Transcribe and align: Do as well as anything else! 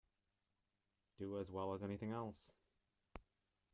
Do 1.19 1.37
as 1.37 1.51
well 1.51 1.75
as 1.75 1.83
anything 1.83 2.09
else! 2.11 2.53